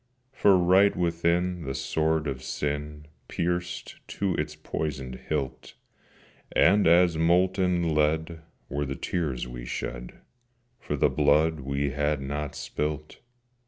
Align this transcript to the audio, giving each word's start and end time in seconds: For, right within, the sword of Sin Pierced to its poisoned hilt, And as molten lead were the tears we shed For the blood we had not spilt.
For, 0.31 0.57
right 0.57 0.95
within, 0.95 1.61
the 1.61 1.75
sword 1.75 2.25
of 2.25 2.41
Sin 2.41 3.05
Pierced 3.27 3.97
to 4.07 4.33
its 4.33 4.55
poisoned 4.55 5.13
hilt, 5.29 5.75
And 6.55 6.87
as 6.87 7.19
molten 7.19 7.87
lead 7.93 8.41
were 8.67 8.85
the 8.87 8.95
tears 8.95 9.47
we 9.47 9.63
shed 9.63 10.13
For 10.79 10.97
the 10.97 11.11
blood 11.11 11.59
we 11.59 11.91
had 11.91 12.19
not 12.19 12.55
spilt. 12.55 13.19